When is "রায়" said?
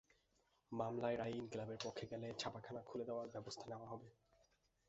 1.19-1.35